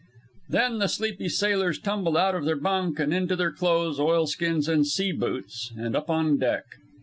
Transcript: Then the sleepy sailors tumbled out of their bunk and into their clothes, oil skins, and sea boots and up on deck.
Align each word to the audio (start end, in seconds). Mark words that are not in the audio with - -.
Then 0.49 0.79
the 0.79 0.87
sleepy 0.87 1.29
sailors 1.29 1.77
tumbled 1.77 2.17
out 2.17 2.33
of 2.33 2.43
their 2.43 2.55
bunk 2.55 2.97
and 2.99 3.13
into 3.13 3.35
their 3.35 3.51
clothes, 3.51 3.99
oil 3.99 4.25
skins, 4.25 4.67
and 4.67 4.87
sea 4.87 5.11
boots 5.11 5.71
and 5.77 5.95
up 5.95 6.09
on 6.09 6.37
deck. 6.39 6.63